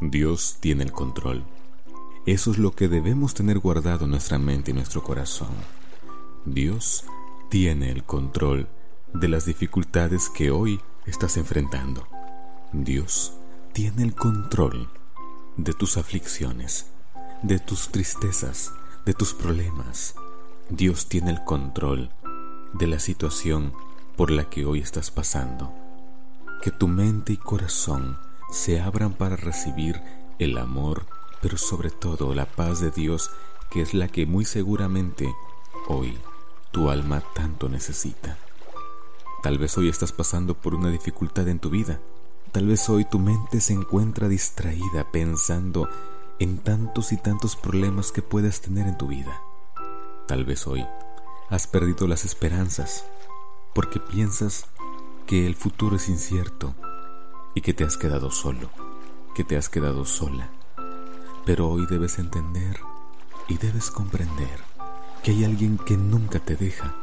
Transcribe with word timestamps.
Dios 0.00 0.58
tiene 0.60 0.84
el 0.84 0.92
control. 0.92 1.42
Eso 2.26 2.50
es 2.50 2.58
lo 2.58 2.72
que 2.72 2.88
debemos 2.88 3.32
tener 3.32 3.58
guardado 3.60 4.04
en 4.04 4.10
nuestra 4.10 4.38
mente 4.38 4.70
y 4.70 4.74
nuestro 4.74 5.02
corazón. 5.02 5.48
Dios 6.44 7.04
tiene 7.48 7.90
el 7.90 8.04
control 8.04 8.68
de 9.14 9.28
las 9.28 9.46
dificultades 9.46 10.28
que 10.28 10.50
hoy 10.50 10.80
estás 11.06 11.38
enfrentando. 11.38 12.06
Dios 12.72 13.32
tiene 13.72 14.02
el 14.02 14.14
control 14.14 14.90
de 15.56 15.72
tus 15.72 15.96
aflicciones, 15.96 16.86
de 17.42 17.58
tus 17.58 17.88
tristezas, 17.88 18.72
de 19.06 19.14
tus 19.14 19.32
problemas. 19.32 20.14
Dios 20.68 21.08
tiene 21.08 21.30
el 21.30 21.42
control 21.44 22.10
de 22.74 22.86
la 22.86 22.98
situación 22.98 23.72
por 24.14 24.30
la 24.30 24.50
que 24.50 24.66
hoy 24.66 24.80
estás 24.80 25.10
pasando. 25.10 25.72
Que 26.62 26.70
tu 26.70 26.86
mente 26.86 27.32
y 27.32 27.36
corazón 27.38 28.18
se 28.50 28.80
abran 28.80 29.14
para 29.14 29.36
recibir 29.36 30.00
el 30.38 30.58
amor, 30.58 31.06
pero 31.40 31.58
sobre 31.58 31.90
todo 31.90 32.34
la 32.34 32.46
paz 32.46 32.80
de 32.80 32.90
Dios, 32.90 33.30
que 33.70 33.82
es 33.82 33.94
la 33.94 34.08
que 34.08 34.26
muy 34.26 34.44
seguramente 34.44 35.34
hoy 35.88 36.16
tu 36.70 36.90
alma 36.90 37.22
tanto 37.34 37.68
necesita. 37.68 38.38
Tal 39.42 39.58
vez 39.58 39.76
hoy 39.78 39.88
estás 39.88 40.12
pasando 40.12 40.54
por 40.54 40.74
una 40.74 40.90
dificultad 40.90 41.48
en 41.48 41.58
tu 41.58 41.70
vida. 41.70 42.00
Tal 42.52 42.66
vez 42.66 42.88
hoy 42.88 43.04
tu 43.04 43.18
mente 43.18 43.60
se 43.60 43.74
encuentra 43.74 44.28
distraída 44.28 45.10
pensando 45.12 45.88
en 46.38 46.58
tantos 46.58 47.12
y 47.12 47.16
tantos 47.16 47.56
problemas 47.56 48.12
que 48.12 48.22
puedes 48.22 48.60
tener 48.60 48.86
en 48.86 48.98
tu 48.98 49.06
vida. 49.06 49.40
Tal 50.26 50.44
vez 50.44 50.66
hoy 50.66 50.86
has 51.48 51.66
perdido 51.66 52.06
las 52.06 52.24
esperanzas 52.24 53.04
porque 53.74 54.00
piensas 54.00 54.66
que 55.26 55.46
el 55.46 55.54
futuro 55.54 55.96
es 55.96 56.08
incierto 56.08 56.74
y 57.56 57.62
que 57.62 57.72
te 57.72 57.84
has 57.84 57.96
quedado 57.96 58.30
solo, 58.30 58.68
que 59.34 59.42
te 59.42 59.56
has 59.56 59.70
quedado 59.70 60.04
sola. 60.04 60.50
Pero 61.46 61.70
hoy 61.70 61.86
debes 61.86 62.18
entender 62.18 62.78
y 63.48 63.56
debes 63.56 63.90
comprender 63.90 64.60
que 65.22 65.30
hay 65.30 65.44
alguien 65.44 65.78
que 65.78 65.96
nunca 65.96 66.38
te 66.38 66.54
deja, 66.54 66.94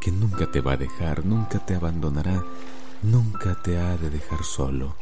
que 0.00 0.10
nunca 0.10 0.50
te 0.50 0.62
va 0.62 0.72
a 0.72 0.76
dejar, 0.78 1.26
nunca 1.26 1.58
te 1.58 1.74
abandonará, 1.74 2.42
nunca 3.02 3.60
te 3.62 3.78
ha 3.78 3.98
de 3.98 4.08
dejar 4.08 4.44
solo. 4.44 4.96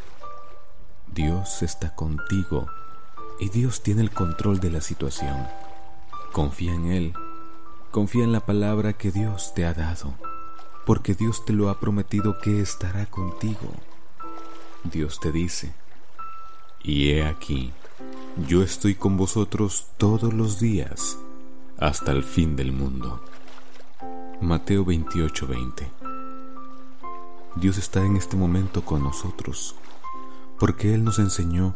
Dios 1.14 1.62
está 1.62 1.94
contigo 1.94 2.66
y 3.38 3.48
Dios 3.50 3.84
tiene 3.84 4.02
el 4.02 4.10
control 4.10 4.58
de 4.58 4.70
la 4.72 4.80
situación. 4.80 5.46
Confía 6.32 6.74
en 6.74 6.86
Él, 6.86 7.14
confía 7.92 8.24
en 8.24 8.32
la 8.32 8.44
palabra 8.44 8.94
que 8.94 9.12
Dios 9.12 9.54
te 9.54 9.66
ha 9.66 9.72
dado, 9.72 10.14
porque 10.84 11.14
Dios 11.14 11.44
te 11.44 11.52
lo 11.52 11.70
ha 11.70 11.78
prometido 11.78 12.38
que 12.41 12.60
estará 12.60 13.06
contigo. 13.06 13.70
Dios 14.90 15.20
te 15.20 15.32
dice, 15.32 15.72
y 16.82 17.10
he 17.10 17.26
aquí, 17.26 17.72
yo 18.48 18.62
estoy 18.62 18.94
con 18.94 19.16
vosotros 19.16 19.88
todos 19.96 20.32
los 20.32 20.60
días 20.60 21.18
hasta 21.78 22.12
el 22.12 22.22
fin 22.22 22.56
del 22.56 22.72
mundo. 22.72 23.22
Mateo 24.40 24.84
28:20 24.84 25.88
Dios 27.56 27.78
está 27.78 28.04
en 28.04 28.16
este 28.16 28.36
momento 28.36 28.84
con 28.84 29.02
nosotros, 29.02 29.74
porque 30.58 30.94
Él 30.94 31.04
nos 31.04 31.18
enseñó 31.18 31.74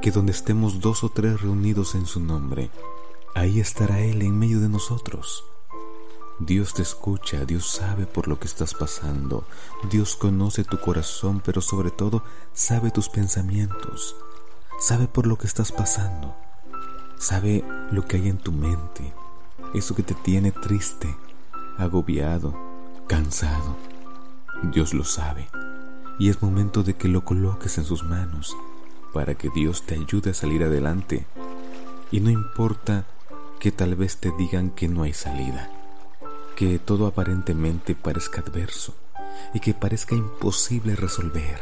que 0.00 0.12
donde 0.12 0.32
estemos 0.32 0.80
dos 0.80 1.02
o 1.02 1.08
tres 1.08 1.40
reunidos 1.40 1.94
en 1.96 2.06
su 2.06 2.20
nombre, 2.20 2.70
ahí 3.34 3.58
estará 3.60 4.00
Él 4.00 4.22
en 4.22 4.38
medio 4.38 4.60
de 4.60 4.68
nosotros. 4.68 5.44
Dios 6.38 6.74
te 6.74 6.82
escucha, 6.82 7.46
Dios 7.46 7.66
sabe 7.66 8.04
por 8.04 8.28
lo 8.28 8.38
que 8.38 8.46
estás 8.46 8.74
pasando, 8.74 9.46
Dios 9.90 10.16
conoce 10.16 10.64
tu 10.64 10.78
corazón, 10.78 11.40
pero 11.42 11.62
sobre 11.62 11.90
todo 11.90 12.22
sabe 12.52 12.90
tus 12.90 13.08
pensamientos, 13.08 14.16
sabe 14.78 15.08
por 15.08 15.26
lo 15.26 15.38
que 15.38 15.46
estás 15.46 15.72
pasando, 15.72 16.36
sabe 17.16 17.64
lo 17.90 18.04
que 18.04 18.18
hay 18.18 18.28
en 18.28 18.36
tu 18.36 18.52
mente, 18.52 19.14
eso 19.72 19.94
que 19.94 20.02
te 20.02 20.12
tiene 20.12 20.52
triste, 20.52 21.16
agobiado, 21.78 22.54
cansado. 23.06 23.74
Dios 24.62 24.92
lo 24.92 25.04
sabe. 25.04 25.48
Y 26.18 26.28
es 26.28 26.42
momento 26.42 26.82
de 26.82 26.94
que 26.94 27.08
lo 27.08 27.24
coloques 27.24 27.78
en 27.78 27.84
sus 27.84 28.04
manos 28.04 28.54
para 29.14 29.36
que 29.36 29.48
Dios 29.48 29.84
te 29.86 29.94
ayude 29.94 30.30
a 30.30 30.34
salir 30.34 30.64
adelante. 30.64 31.26
Y 32.10 32.20
no 32.20 32.28
importa 32.28 33.06
que 33.58 33.72
tal 33.72 33.94
vez 33.96 34.18
te 34.18 34.32
digan 34.32 34.70
que 34.70 34.88
no 34.88 35.02
hay 35.02 35.14
salida 35.14 35.75
que 36.56 36.78
todo 36.78 37.06
aparentemente 37.06 37.94
parezca 37.94 38.40
adverso 38.40 38.94
y 39.52 39.60
que 39.60 39.74
parezca 39.74 40.14
imposible 40.14 40.96
resolver. 40.96 41.60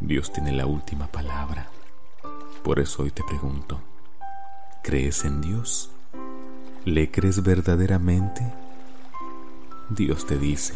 Dios 0.00 0.32
tiene 0.32 0.50
la 0.50 0.66
última 0.66 1.06
palabra. 1.06 1.68
Por 2.64 2.80
eso 2.80 3.04
hoy 3.04 3.12
te 3.12 3.22
pregunto, 3.22 3.80
¿crees 4.82 5.24
en 5.24 5.40
Dios? 5.40 5.90
¿Le 6.84 7.12
crees 7.12 7.44
verdaderamente? 7.44 8.52
Dios 9.90 10.26
te 10.26 10.38
dice, 10.38 10.74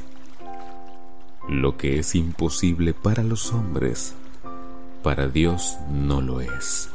lo 1.48 1.76
que 1.76 1.98
es 1.98 2.14
imposible 2.14 2.94
para 2.94 3.24
los 3.24 3.52
hombres, 3.52 4.14
para 5.02 5.26
Dios 5.26 5.76
no 5.90 6.20
lo 6.20 6.40
es, 6.40 6.88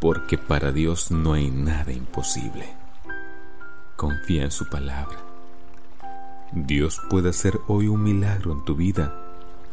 porque 0.00 0.38
para 0.38 0.72
Dios 0.72 1.12
no 1.12 1.34
hay 1.34 1.52
nada 1.52 1.92
imposible. 1.92 2.74
Confía 3.96 4.42
en 4.42 4.50
su 4.50 4.68
palabra 4.68 5.31
Dios 6.54 7.00
puede 7.08 7.30
hacer 7.30 7.60
hoy 7.66 7.88
un 7.88 8.02
milagro 8.02 8.52
en 8.52 8.62
tu 8.62 8.76
vida 8.76 9.14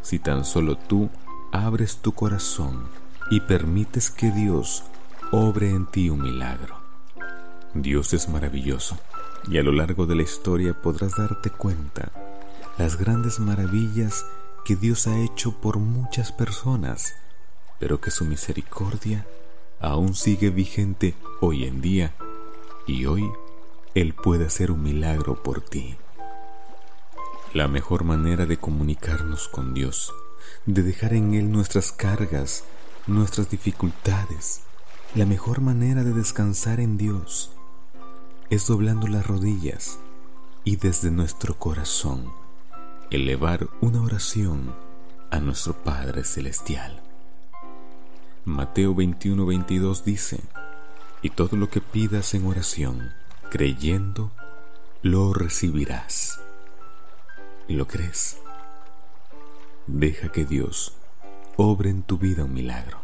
si 0.02 0.18
tan 0.18 0.46
solo 0.46 0.78
tú 0.78 1.10
abres 1.52 1.98
tu 1.98 2.14
corazón 2.14 2.84
y 3.30 3.42
permites 3.42 4.10
que 4.10 4.32
Dios 4.32 4.86
obre 5.34 5.72
en 5.72 5.88
ti 5.88 6.10
un 6.10 6.22
milagro. 6.22 6.78
Dios 7.74 8.14
es 8.14 8.30
maravilloso 8.30 8.98
y 9.50 9.58
a 9.58 9.64
lo 9.64 9.74
largo 9.74 10.06
de 10.06 10.16
la 10.16 10.24
historia 10.24 10.74
podrás 10.74 11.18
darte 11.18 11.50
cuenta 11.50 12.14
las 12.78 12.98
grandes 12.98 13.40
maravillas 13.40 14.26
que 14.64 14.78
Dios 14.78 15.06
ha 15.08 15.20
hecho 15.20 15.52
por 15.60 15.80
muchas 15.80 16.32
personas, 16.32 17.14
pero 17.78 18.00
que 18.00 18.10
su 18.10 18.24
misericordia 18.24 19.28
aún 19.82 20.16
sigue 20.16 20.50
vigente 20.50 21.14
hoy 21.42 21.66
en 21.66 21.82
día 21.82 22.14
y 22.88 23.06
hoy 23.06 23.30
Él 23.96 24.14
puede 24.14 24.46
hacer 24.46 24.72
un 24.72 24.82
milagro 24.82 25.44
por 25.44 25.60
ti. 25.60 25.98
La 27.54 27.68
mejor 27.68 28.04
manera 28.04 28.46
de 28.46 28.58
comunicarnos 28.58 29.48
con 29.48 29.74
Dios, 29.74 30.14
de 30.68 30.84
dejar 30.84 31.16
en 31.16 31.34
Él 31.34 31.52
nuestras 31.52 31.92
cargas, 31.92 32.64
nuestras 33.08 33.50
dificultades, 33.50 34.62
la 35.16 35.26
mejor 35.26 35.60
manera 35.60 36.04
de 36.04 36.14
descansar 36.14 36.80
en 36.80 36.96
Dios 36.98 37.52
es 38.52 38.68
doblando 38.68 39.08
las 39.08 39.26
rodillas 39.26 39.98
y 40.64 40.76
desde 40.76 41.10
nuestro 41.10 41.58
corazón 41.58 42.32
elevar 43.10 43.68
una 43.82 44.04
oración 44.04 44.76
a 45.32 45.40
nuestro 45.40 45.74
Padre 45.74 46.26
Celestial. 46.26 47.02
Mateo 48.46 48.94
21-22 48.94 50.04
dice, 50.04 50.40
y 51.24 51.32
todo 51.32 51.58
lo 51.58 51.68
que 51.68 51.82
pidas 51.82 52.36
en 52.36 52.46
oración, 52.46 53.12
creyendo, 53.50 54.30
lo 55.02 55.34
recibirás 55.34 56.40
lo 57.76 57.88
crees. 57.88 58.38
Deja 59.88 60.32
que 60.32 60.46
Dios 60.46 60.94
obre 61.56 61.90
en 61.90 62.04
tu 62.04 62.18
vida 62.18 62.44
un 62.44 62.54
milagro. 62.54 63.00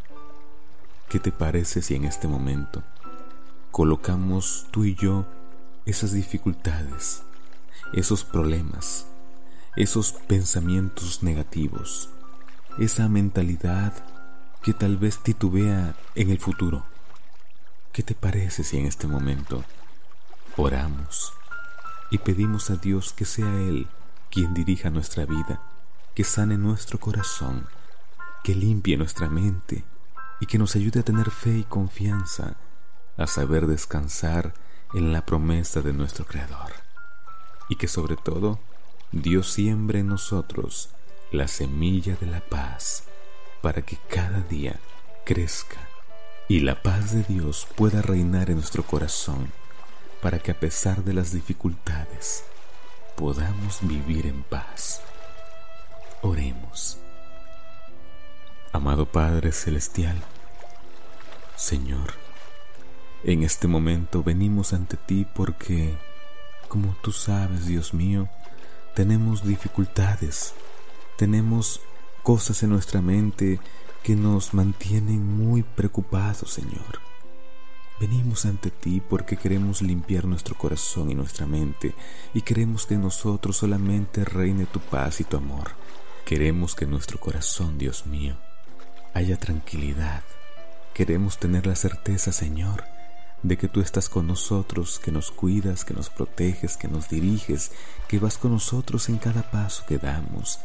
¿Qué 1.09 1.19
te 1.19 1.31
parece 1.31 1.81
si 1.81 1.95
en 1.95 2.05
este 2.05 2.27
momento 2.27 2.83
colocamos 3.71 4.67
tú 4.71 4.85
y 4.85 4.95
yo 4.95 5.25
esas 5.85 6.13
dificultades, 6.13 7.21
esos 7.93 8.23
problemas, 8.23 9.05
esos 9.75 10.13
pensamientos 10.13 11.21
negativos, 11.21 12.09
esa 12.79 13.07
mentalidad 13.07 13.93
que 14.63 14.73
tal 14.73 14.97
vez 14.97 15.19
titubea 15.19 15.95
en 16.15 16.31
el 16.31 16.39
futuro? 16.39 16.85
¿Qué 17.93 18.01
te 18.03 18.15
parece 18.15 18.63
si 18.63 18.77
en 18.77 18.87
este 18.87 19.07
momento 19.07 19.63
oramos 20.57 21.33
y 22.09 22.17
pedimos 22.17 22.69
a 22.69 22.77
Dios 22.77 23.13
que 23.13 23.25
sea 23.25 23.47
Él 23.47 23.87
quien 24.35 24.53
dirija 24.53 24.89
nuestra 24.89 25.25
vida, 25.25 25.61
que 26.13 26.25
sane 26.25 26.57
nuestro 26.57 26.99
corazón, 26.99 27.69
que 28.43 28.53
limpie 28.53 28.97
nuestra 28.97 29.29
mente 29.29 29.85
y 30.41 30.45
que 30.45 30.57
nos 30.57 30.75
ayude 30.75 30.99
a 30.99 31.03
tener 31.03 31.31
fe 31.31 31.59
y 31.59 31.63
confianza, 31.63 32.57
a 33.15 33.27
saber 33.27 33.65
descansar 33.65 34.53
en 34.93 35.13
la 35.13 35.25
promesa 35.25 35.79
de 35.79 35.93
nuestro 35.93 36.25
Creador. 36.25 36.73
Y 37.69 37.77
que 37.77 37.87
sobre 37.87 38.17
todo 38.17 38.59
Dios 39.13 39.53
siembre 39.53 39.99
en 39.99 40.07
nosotros 40.07 40.89
la 41.31 41.47
semilla 41.47 42.17
de 42.17 42.25
la 42.25 42.41
paz 42.41 43.05
para 43.61 43.83
que 43.83 43.97
cada 44.09 44.41
día 44.41 44.81
crezca 45.25 45.79
y 46.49 46.59
la 46.59 46.83
paz 46.83 47.13
de 47.13 47.23
Dios 47.23 47.65
pueda 47.77 48.01
reinar 48.01 48.49
en 48.49 48.57
nuestro 48.57 48.83
corazón 48.83 49.49
para 50.21 50.39
que 50.39 50.51
a 50.51 50.59
pesar 50.59 51.05
de 51.05 51.13
las 51.13 51.31
dificultades 51.31 52.43
podamos 53.15 53.79
vivir 53.81 54.25
en 54.27 54.43
paz. 54.43 55.01
Oremos. 56.21 56.97
Amado 58.73 59.05
Padre 59.05 59.51
Celestial, 59.53 60.21
Señor, 61.55 62.13
en 63.23 63.43
este 63.43 63.67
momento 63.67 64.21
venimos 64.21 64.73
ante 64.73 64.97
ti 64.97 65.25
porque, 65.33 65.97
como 66.67 66.95
tú 67.01 67.13
sabes, 67.13 67.67
Dios 67.67 67.93
mío, 67.93 68.27
tenemos 68.93 69.45
dificultades, 69.45 70.53
tenemos 71.17 71.79
cosas 72.21 72.63
en 72.63 72.71
nuestra 72.71 73.01
mente 73.01 73.59
que 74.03 74.15
nos 74.15 74.53
mantienen 74.53 75.25
muy 75.25 75.63
preocupados, 75.63 76.51
Señor. 76.51 76.99
Venimos 77.99 78.43
ante 78.45 78.71
ti 78.71 79.01
porque 79.01 79.37
queremos 79.37 79.81
limpiar 79.81 80.25
nuestro 80.25 80.55
corazón 80.55 81.09
y 81.11 81.15
nuestra 81.15 81.45
mente 81.45 81.95
y 82.33 82.41
queremos 82.41 82.85
que 82.85 82.95
en 82.95 83.01
nosotros 83.01 83.55
solamente 83.55 84.25
reine 84.25 84.65
tu 84.65 84.81
paz 84.81 85.21
y 85.21 85.23
tu 85.23 85.37
amor. 85.37 85.71
Queremos 86.25 86.75
que 86.75 86.85
nuestro 86.85 87.19
corazón, 87.21 87.77
Dios 87.77 88.05
mío, 88.05 88.37
haya 89.13 89.37
tranquilidad. 89.37 90.23
Queremos 90.93 91.37
tener 91.37 91.67
la 91.67 91.75
certeza, 91.75 92.33
Señor, 92.33 92.83
de 93.43 93.57
que 93.57 93.69
tú 93.69 93.79
estás 93.79 94.09
con 94.09 94.27
nosotros, 94.27 94.99
que 94.99 95.11
nos 95.11 95.31
cuidas, 95.31 95.85
que 95.85 95.93
nos 95.93 96.09
proteges, 96.09 96.75
que 96.75 96.89
nos 96.89 97.07
diriges, 97.07 97.71
que 98.09 98.19
vas 98.19 98.37
con 98.37 98.51
nosotros 98.51 99.07
en 99.07 99.19
cada 99.19 99.49
paso 99.51 99.85
que 99.87 99.99
damos 99.99 100.59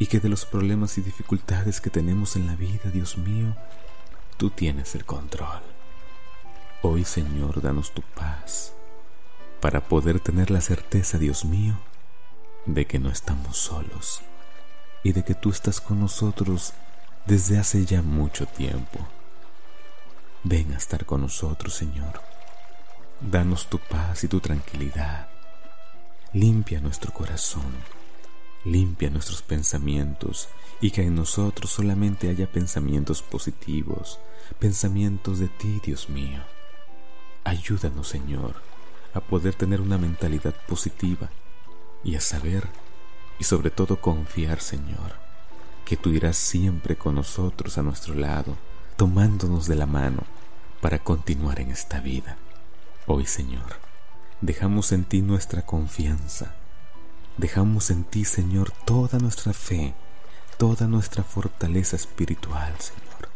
y 0.00 0.06
que 0.06 0.18
de 0.18 0.28
los 0.28 0.46
problemas 0.46 0.98
y 0.98 1.02
dificultades 1.02 1.80
que 1.80 1.90
tenemos 1.90 2.34
en 2.34 2.48
la 2.48 2.56
vida, 2.56 2.90
Dios 2.92 3.18
mío, 3.18 3.54
tú 4.36 4.50
tienes 4.50 4.96
el 4.96 5.04
control. 5.04 5.69
Hoy, 6.82 7.04
Señor, 7.04 7.60
danos 7.60 7.92
tu 7.92 8.00
paz 8.00 8.72
para 9.60 9.86
poder 9.86 10.18
tener 10.18 10.50
la 10.50 10.62
certeza, 10.62 11.18
Dios 11.18 11.44
mío, 11.44 11.74
de 12.64 12.86
que 12.86 12.98
no 12.98 13.10
estamos 13.10 13.58
solos 13.58 14.22
y 15.02 15.12
de 15.12 15.22
que 15.22 15.34
tú 15.34 15.50
estás 15.50 15.78
con 15.82 16.00
nosotros 16.00 16.72
desde 17.26 17.58
hace 17.58 17.84
ya 17.84 18.00
mucho 18.00 18.46
tiempo. 18.46 18.98
Ven 20.42 20.72
a 20.72 20.78
estar 20.78 21.04
con 21.04 21.20
nosotros, 21.20 21.74
Señor. 21.74 22.22
Danos 23.20 23.68
tu 23.68 23.78
paz 23.78 24.24
y 24.24 24.28
tu 24.28 24.40
tranquilidad. 24.40 25.28
Limpia 26.32 26.80
nuestro 26.80 27.12
corazón, 27.12 27.74
limpia 28.64 29.10
nuestros 29.10 29.42
pensamientos 29.42 30.48
y 30.80 30.92
que 30.92 31.02
en 31.02 31.14
nosotros 31.14 31.70
solamente 31.70 32.30
haya 32.30 32.50
pensamientos 32.50 33.20
positivos, 33.20 34.18
pensamientos 34.58 35.40
de 35.40 35.48
ti, 35.48 35.78
Dios 35.84 36.08
mío. 36.08 36.42
Ayúdanos, 37.44 38.08
Señor, 38.08 38.54
a 39.14 39.20
poder 39.20 39.54
tener 39.54 39.80
una 39.80 39.98
mentalidad 39.98 40.54
positiva 40.66 41.30
y 42.04 42.16
a 42.16 42.20
saber 42.20 42.68
y 43.38 43.44
sobre 43.44 43.70
todo 43.70 44.00
confiar, 44.00 44.60
Señor, 44.60 45.14
que 45.84 45.96
tú 45.96 46.10
irás 46.10 46.36
siempre 46.36 46.96
con 46.96 47.14
nosotros 47.14 47.78
a 47.78 47.82
nuestro 47.82 48.14
lado, 48.14 48.56
tomándonos 48.96 49.66
de 49.66 49.76
la 49.76 49.86
mano 49.86 50.24
para 50.80 50.98
continuar 50.98 51.60
en 51.60 51.70
esta 51.70 52.00
vida. 52.00 52.36
Hoy, 53.06 53.26
Señor, 53.26 53.78
dejamos 54.42 54.92
en 54.92 55.04
ti 55.04 55.22
nuestra 55.22 55.64
confianza, 55.64 56.54
dejamos 57.38 57.90
en 57.90 58.04
ti, 58.04 58.26
Señor, 58.26 58.70
toda 58.84 59.18
nuestra 59.18 59.54
fe, 59.54 59.94
toda 60.58 60.86
nuestra 60.86 61.24
fortaleza 61.24 61.96
espiritual, 61.96 62.74
Señor. 62.78 63.30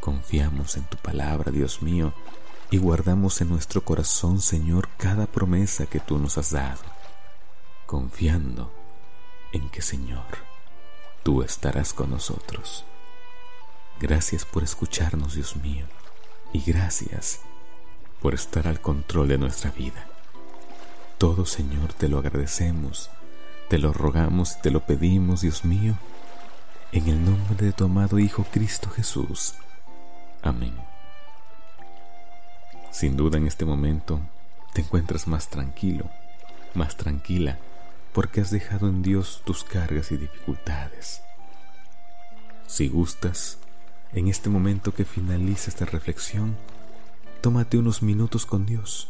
Confiamos 0.00 0.78
en 0.78 0.84
tu 0.84 0.96
palabra, 0.96 1.52
Dios 1.52 1.82
mío, 1.82 2.14
y 2.70 2.78
guardamos 2.78 3.40
en 3.40 3.48
nuestro 3.48 3.84
corazón, 3.84 4.40
Señor, 4.40 4.88
cada 4.96 5.26
promesa 5.26 5.86
que 5.86 5.98
tú 5.98 6.18
nos 6.18 6.38
has 6.38 6.52
dado, 6.52 6.80
confiando 7.86 8.72
en 9.52 9.68
que, 9.70 9.82
Señor, 9.82 10.24
tú 11.24 11.42
estarás 11.42 11.92
con 11.92 12.10
nosotros. 12.10 12.84
Gracias 13.98 14.44
por 14.44 14.62
escucharnos, 14.62 15.34
Dios 15.34 15.56
mío, 15.56 15.84
y 16.52 16.62
gracias 16.62 17.40
por 18.22 18.34
estar 18.34 18.68
al 18.68 18.80
control 18.80 19.28
de 19.28 19.38
nuestra 19.38 19.70
vida. 19.72 20.06
Todo, 21.18 21.46
Señor, 21.46 21.92
te 21.92 22.08
lo 22.08 22.18
agradecemos, 22.18 23.10
te 23.68 23.78
lo 23.78 23.92
rogamos 23.92 24.56
y 24.56 24.62
te 24.62 24.70
lo 24.70 24.80
pedimos, 24.80 25.40
Dios 25.40 25.64
mío, 25.64 25.96
en 26.92 27.08
el 27.08 27.24
nombre 27.24 27.66
de 27.66 27.72
tu 27.72 27.84
amado 27.84 28.18
Hijo 28.18 28.46
Cristo 28.50 28.90
Jesús. 28.90 29.54
Amén. 30.42 30.89
Sin 32.90 33.16
duda 33.16 33.38
en 33.38 33.46
este 33.46 33.64
momento 33.64 34.20
te 34.74 34.80
encuentras 34.80 35.28
más 35.28 35.48
tranquilo, 35.48 36.10
más 36.74 36.96
tranquila, 36.96 37.58
porque 38.12 38.40
has 38.40 38.50
dejado 38.50 38.88
en 38.88 39.02
Dios 39.02 39.42
tus 39.44 39.62
cargas 39.62 40.10
y 40.10 40.16
dificultades. 40.16 41.22
Si 42.66 42.88
gustas, 42.88 43.58
en 44.12 44.26
este 44.26 44.50
momento 44.50 44.92
que 44.92 45.04
finaliza 45.04 45.70
esta 45.70 45.84
reflexión, 45.84 46.56
tómate 47.40 47.78
unos 47.78 48.02
minutos 48.02 48.44
con 48.44 48.66
Dios, 48.66 49.08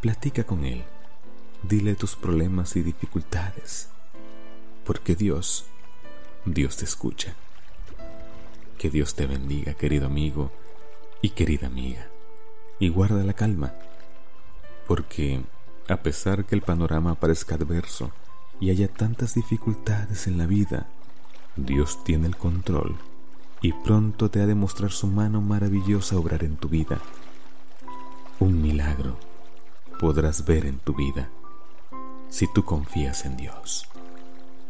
platica 0.00 0.44
con 0.44 0.64
Él, 0.64 0.82
dile 1.62 1.96
tus 1.96 2.16
problemas 2.16 2.76
y 2.76 2.82
dificultades, 2.82 3.88
porque 4.86 5.14
Dios, 5.14 5.66
Dios 6.46 6.78
te 6.78 6.86
escucha. 6.86 7.34
Que 8.78 8.90
Dios 8.90 9.14
te 9.14 9.26
bendiga, 9.26 9.74
querido 9.74 10.06
amigo 10.06 10.50
y 11.22 11.30
querida 11.30 11.66
amiga 11.66 12.08
y 12.78 12.88
guarda 12.88 13.24
la 13.24 13.32
calma, 13.32 13.72
porque 14.86 15.42
a 15.88 15.96
pesar 15.98 16.44
que 16.44 16.54
el 16.54 16.62
panorama 16.62 17.14
parezca 17.14 17.54
adverso 17.54 18.10
y 18.60 18.70
haya 18.70 18.88
tantas 18.88 19.34
dificultades 19.34 20.26
en 20.26 20.38
la 20.38 20.46
vida, 20.46 20.88
Dios 21.56 22.02
tiene 22.04 22.26
el 22.26 22.36
control 22.36 22.96
y 23.62 23.72
pronto 23.72 24.30
te 24.30 24.40
ha 24.42 24.46
de 24.46 24.54
mostrar 24.54 24.90
su 24.90 25.06
mano 25.06 25.40
maravillosa 25.40 26.16
obrar 26.16 26.44
en 26.44 26.56
tu 26.56 26.68
vida. 26.68 27.00
Un 28.38 28.60
milagro 28.60 29.16
podrás 29.98 30.44
ver 30.44 30.66
en 30.66 30.78
tu 30.78 30.94
vida 30.94 31.30
si 32.28 32.46
tú 32.52 32.64
confías 32.64 33.24
en 33.24 33.36
Dios. 33.36 33.88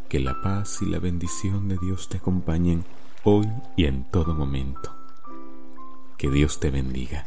Que 0.09 0.21
la 0.21 0.41
paz 0.41 0.83
y 0.83 0.87
la 0.87 1.01
bendición 1.01 1.69
de 1.69 1.79
Dios 1.79 2.09
te 2.09 2.19
acompañen 2.19 2.85
hoy 3.25 3.49
y 3.77 3.87
en 3.87 4.05
todo 4.05 4.35
momento. 4.35 4.95
Que 6.17 6.31
Dios 6.31 6.61
te 6.61 6.71
bendiga. 6.71 7.27